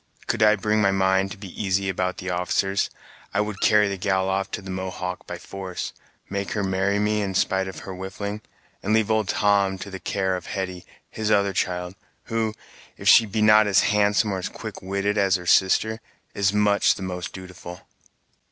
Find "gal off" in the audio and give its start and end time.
3.99-4.49